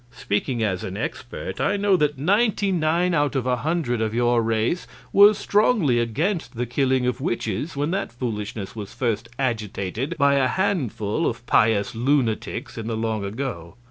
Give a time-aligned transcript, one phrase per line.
[0.15, 4.41] Speaking as an expert, I know that ninety nine out of a hundred of your
[4.41, 10.37] race were strongly against the killing of witches when that foolishness was first agitated by
[10.37, 13.75] a handful of pious lunatics in the long ago.